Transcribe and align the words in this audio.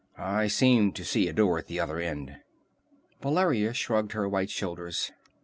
I 0.17 0.47
seem 0.47 0.93
to 0.93 1.05
see 1.05 1.27
a 1.27 1.33
door 1.33 1.59
at 1.59 1.67
the 1.67 1.79
other 1.79 1.99
end." 1.99 2.37
Valeria 3.21 3.71
shrugged 3.75 4.13
her 4.13 4.27
white 4.27 4.49
shoulders. 4.49 5.11